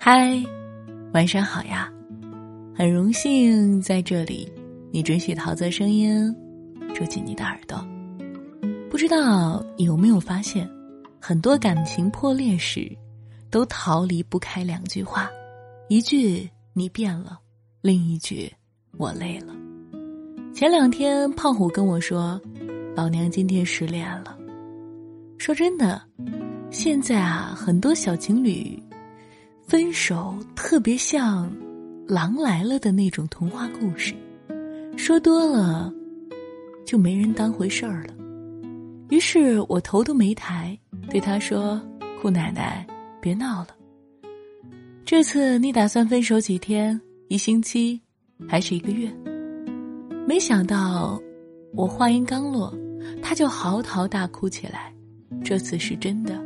[0.00, 0.40] 嗨，
[1.12, 1.92] 晚上好呀！
[2.72, 4.50] 很荣幸在这里，
[4.92, 6.32] 你准许桃子声音
[6.94, 7.84] 住进你的耳朵。
[8.88, 10.70] 不知道有没有发现，
[11.20, 12.96] 很多感情破裂时，
[13.50, 15.28] 都逃离不开两句话：
[15.88, 17.36] 一句“你变了”，
[17.82, 18.50] 另一句
[18.98, 19.52] “我累了”。
[20.54, 22.40] 前两天，胖虎跟我说
[22.94, 24.38] ：“老娘今天失恋了。”
[25.38, 26.00] 说真的，
[26.70, 28.80] 现在啊，很多小情侣。
[29.68, 31.46] 分手特别像
[32.10, 34.14] 《狼来了》的那种童话故事，
[34.96, 35.92] 说多了
[36.86, 38.14] 就没人当回事儿了。
[39.10, 40.74] 于是我头都没抬，
[41.10, 41.78] 对他说
[42.22, 42.86] ：“姑奶奶，
[43.20, 43.68] 别闹了。
[45.04, 46.98] 这次你打算分手几天？
[47.28, 48.00] 一星期，
[48.48, 49.14] 还是一个月？”
[50.26, 51.20] 没想到
[51.74, 52.74] 我话音刚落，
[53.22, 54.90] 他就嚎啕大哭起来。
[55.44, 56.42] 这次是真的，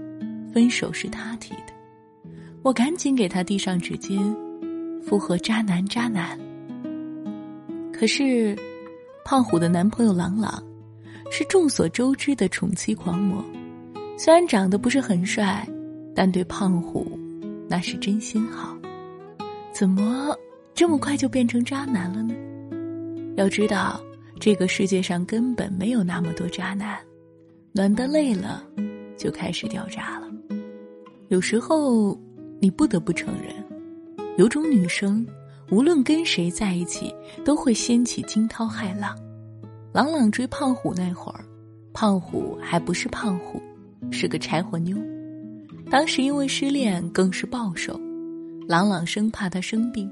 [0.53, 1.72] 分手是他提的。
[2.63, 4.33] 我赶紧给他递上纸巾，
[5.03, 6.39] 附和渣男渣男。
[7.93, 8.57] 可是，
[9.25, 10.63] 胖虎的男朋友朗朗，
[11.29, 13.45] 是众所周知的宠妻狂魔。
[14.17, 15.69] 虽然长得不是很帅，
[16.15, 17.19] 但对胖虎
[17.69, 18.77] 那是真心好。
[19.73, 20.33] 怎么
[20.73, 22.33] 这么快就变成渣男了呢？
[23.37, 24.01] 要知道，
[24.39, 26.97] 这个世界上根本没有那么多渣男，
[27.73, 28.65] 暖得累了，
[29.17, 30.31] 就开始掉渣了。
[31.27, 32.17] 有时候。
[32.63, 33.53] 你不得不承认，
[34.39, 35.27] 有种女生，
[35.69, 37.13] 无论跟谁在一起，
[37.45, 39.19] 都会掀起惊涛骇浪。
[39.93, 41.45] 朗朗追胖虎那会儿，
[41.93, 43.61] 胖虎还不是胖虎，
[44.13, 44.97] 是个柴火妞。
[45.91, 48.01] 当时因为失恋，更是暴瘦。
[48.69, 50.09] 朗朗生怕他生病，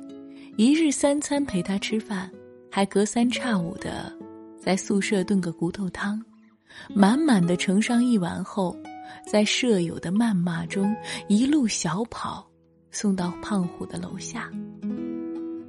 [0.56, 2.28] 一日三餐陪他吃饭，
[2.69, 4.12] 还隔三差五的
[4.59, 6.21] 在宿舍炖个骨头汤，
[6.93, 8.77] 满满的盛上一碗后。
[9.27, 10.94] 在舍友的谩骂中，
[11.28, 12.48] 一路小跑，
[12.91, 14.50] 送到胖虎的楼下。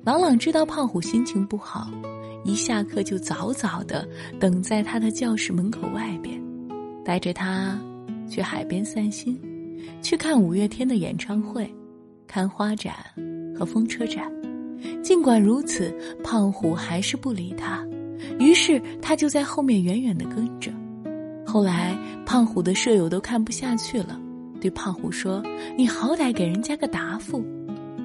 [0.03, 1.92] 朗朗知道胖虎心情不好，
[2.44, 4.08] 一下课就早早的
[4.39, 6.41] 等在他的教室门口外边，
[7.06, 7.79] 带着他
[8.28, 9.40] 去海边散心，
[10.02, 11.72] 去看五月天的演唱会，
[12.25, 12.96] 看花展
[13.56, 14.31] 和风车展。
[15.03, 17.85] 尽管如此，胖虎还是不理他，
[18.40, 20.72] 于是他就在后面远远的跟着。
[21.46, 24.19] 后来，胖虎的舍友都看不下去了，
[24.62, 25.44] 对胖虎说
[25.78, 27.44] ：“你好歹给人家个答复。”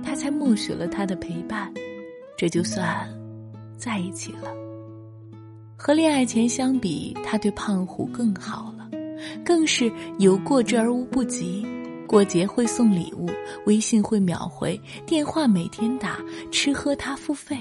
[0.03, 1.73] 他才默许了他的陪伴，
[2.37, 3.09] 这就算
[3.77, 4.55] 在一起了。
[5.77, 8.89] 和恋爱前相比，他对胖虎更好了，
[9.45, 11.67] 更是有过之而无不及。
[12.07, 13.29] 过节会送礼物，
[13.67, 16.19] 微信会秒回，电话每天打，
[16.53, 17.59] 吃喝他付费。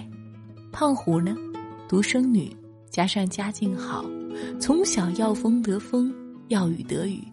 [0.72, 1.36] 胖虎呢，
[1.90, 2.56] 独生女。
[2.92, 4.06] 加上家境好，
[4.60, 6.14] 从小要风得风，
[6.48, 7.24] 要雨得雨，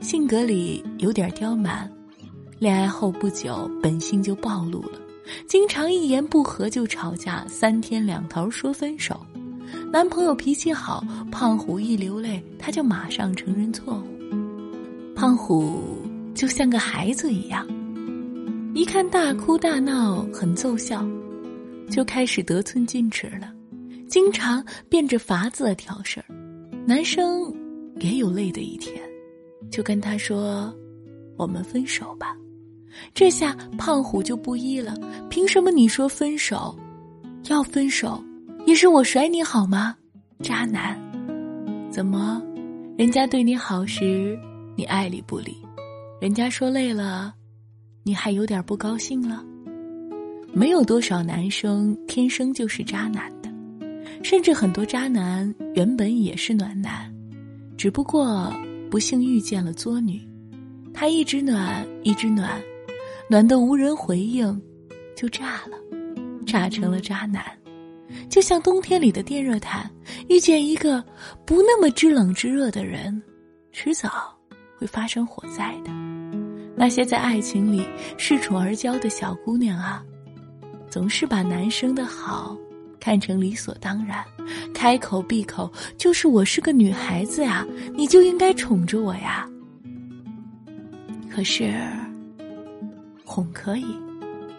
[0.00, 1.90] 性格里有点刁蛮。
[2.58, 4.98] 恋爱后不久，本性就暴露了，
[5.46, 9.20] 经常一言不合就吵架，三天两头说分手。
[9.92, 15.14] 男朋友脾气好，胖虎一流泪，他就马上承认错误。
[15.14, 15.82] 胖虎
[16.34, 17.66] 就像个孩子一样，
[18.74, 21.06] 一看大哭大闹很奏效，
[21.90, 23.52] 就开始得寸进尺了。
[24.08, 26.26] 经常变着法子的挑事儿，
[26.86, 27.50] 男生
[28.00, 29.00] 也有累的一天，
[29.70, 30.70] 就跟他说
[31.38, 32.36] ：“我们分手吧。”
[33.14, 34.94] 这下胖虎就不依了
[35.30, 36.78] ：“凭什么你说分手？
[37.48, 38.22] 要分手
[38.66, 39.96] 也是我甩你好吗？
[40.42, 41.00] 渣男！
[41.90, 42.42] 怎么，
[42.98, 44.38] 人家对你好时
[44.76, 45.56] 你爱理不理，
[46.20, 47.32] 人家说累了，
[48.02, 49.42] 你还有点不高兴了？
[50.52, 53.32] 没有多少男生天生就是渣男。”
[54.24, 57.14] 甚至很多渣男原本也是暖男，
[57.76, 58.50] 只不过
[58.90, 60.18] 不幸遇见了作女，
[60.94, 62.50] 他一直暖一直暖，
[63.28, 64.58] 暖得无人回应，
[65.14, 65.76] 就炸了，
[66.46, 67.44] 炸成了渣男。
[68.30, 69.90] 就像冬天里的电热毯，
[70.30, 71.04] 遇见一个
[71.44, 73.22] 不那么知冷知热的人，
[73.72, 74.34] 迟早
[74.78, 75.92] 会发生火灾的。
[76.74, 77.86] 那些在爱情里
[78.16, 80.02] 恃宠而骄的小姑娘啊，
[80.88, 82.56] 总是把男生的好。
[83.04, 84.24] 看成理所当然，
[84.72, 87.62] 开口闭口就是我是个女孩子呀，
[87.94, 89.46] 你就应该宠着我呀。
[91.30, 91.70] 可是，
[93.22, 93.84] 哄可以，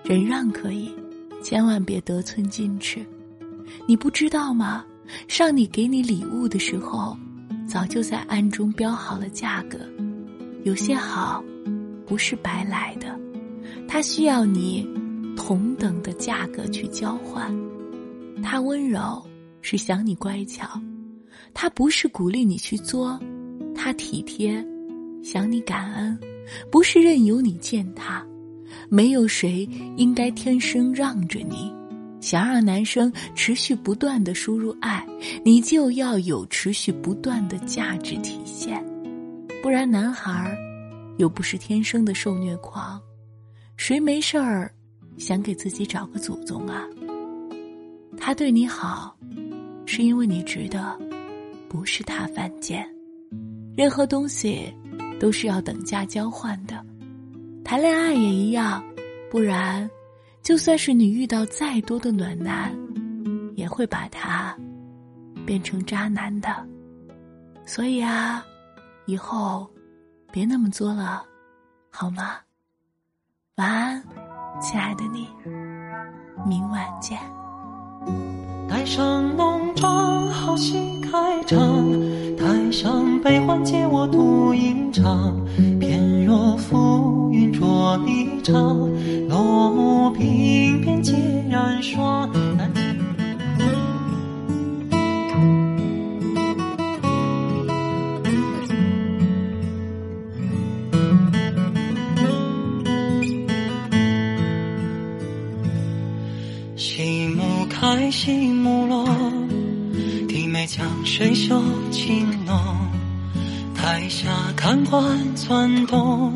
[0.03, 0.93] 忍让可以，
[1.41, 3.03] 千万别得寸进尺。
[3.87, 4.85] 你不知道吗？
[5.27, 7.17] 上帝给你礼物的时候，
[7.67, 9.79] 早就在暗中标好了价格。
[10.65, 11.43] 有些好，
[12.05, 13.19] 不是白来的，
[13.87, 14.87] 它需要你
[15.35, 17.51] 同等的价格去交换。
[18.43, 19.25] 他温柔，
[19.61, 20.65] 是想你乖巧；
[21.53, 23.19] 他不是鼓励你去作，
[23.75, 24.63] 他体贴，
[25.23, 26.17] 想你感恩；
[26.71, 28.25] 不是任由你践踏，
[28.89, 29.67] 没有谁
[29.97, 31.73] 应该天生让着你。
[32.21, 35.05] 想让男生持续不断的输入爱，
[35.43, 38.83] 你就要有持续不断的价值体现，
[39.61, 40.57] 不然男孩儿
[41.17, 42.99] 又不是天生的受虐狂，
[43.77, 44.73] 谁没事儿
[45.19, 46.83] 想给自己找个祖宗啊？
[48.17, 49.15] 他对你好，
[49.85, 50.97] 是因为你值得，
[51.69, 52.87] 不是他犯贱。
[53.77, 54.73] 任何东西
[55.19, 56.83] 都是要等价交换的，
[57.63, 58.83] 谈恋爱也一样，
[59.29, 59.89] 不然。
[60.41, 62.71] 就算是你遇到再多的暖男，
[63.55, 64.55] 也会把他
[65.43, 66.65] 变成渣男的。
[67.65, 68.45] 所以啊，
[69.07, 69.67] 以后
[70.31, 71.25] 别那么作了，
[71.89, 72.37] 好吗？
[73.55, 74.03] 晚安，
[74.61, 75.27] 亲爱的你，
[76.45, 77.19] 明晚见。
[80.55, 81.59] 戏开场，
[82.37, 85.35] 台上悲欢皆我独吟唱，
[85.79, 87.59] 翩若浮云着
[88.05, 88.89] 霓裳。
[89.27, 91.13] 落幕鬓边皆
[91.49, 92.29] 染霜，
[110.65, 112.57] 江水袖轻浓，
[113.75, 116.33] 台下看官攒动。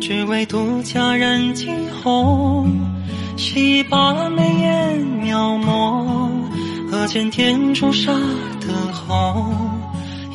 [0.00, 1.72] 只为渡佳人惊
[2.02, 2.80] 鸿，
[3.36, 6.28] 细把眉眼描摹，
[6.90, 9.54] 额间点朱砂的红，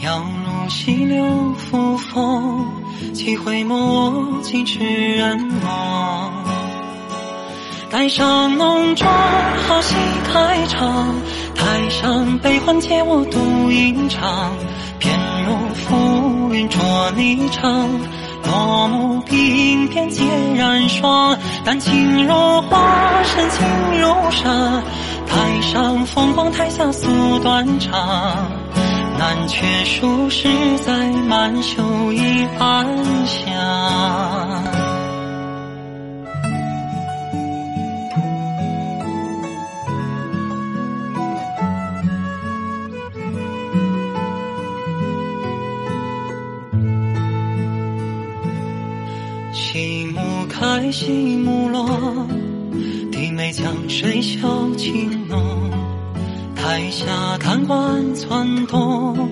[0.04, 2.66] 犹如溪流扶风，
[3.14, 6.57] 几回眸我竟痴人梦。
[7.90, 9.10] 戴上浓妆，
[9.68, 9.96] 好戏
[10.32, 11.16] 开场，
[11.56, 14.52] 台上悲欢皆我独吟唱，
[15.00, 16.80] 翩若浮云着
[17.16, 17.88] 霓裳。
[18.44, 20.24] 落幕鬓边皆
[20.56, 22.34] 染霜，丹青如
[22.70, 23.66] 画，深情
[24.00, 24.84] 如沙。
[25.26, 28.52] 台上风光，台下诉断肠。
[29.18, 30.48] 难却数十
[30.80, 30.94] 载，
[31.28, 32.86] 满袖已暗
[33.26, 34.87] 香。
[50.60, 51.88] 开，戏幕落，
[53.12, 55.40] 低眉江水袖轻浓。
[56.56, 57.06] 台下
[57.40, 59.30] 看官攒动，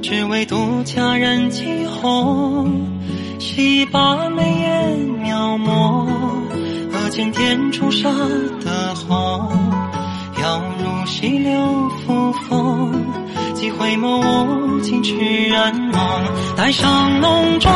[0.00, 2.88] 只为渡佳人惊鸿。
[3.38, 6.06] 细把眉眼描摹，
[6.94, 8.08] 额间点朱砂
[8.64, 9.50] 的红，
[10.40, 13.04] 犹如溪流扶风。
[13.52, 16.00] 几回眸，我竟痴人梦。
[16.56, 17.74] 戴上浓妆，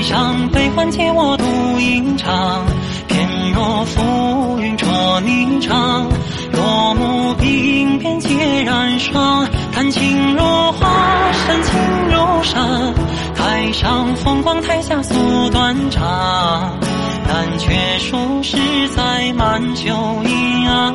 [0.00, 1.44] 台上悲欢皆我独
[1.78, 2.64] 吟唱。
[3.06, 4.86] 翩若浮云着
[5.20, 6.06] 霓裳，
[6.52, 9.46] 落幕鬓边皆染霜。
[9.74, 10.42] 弹情如
[10.72, 12.66] 画，深情如沙。
[13.34, 16.78] 台上风光，台下诉断肠。
[17.28, 18.56] 但却数十
[18.96, 19.92] 载，满酒
[20.24, 20.94] 已暗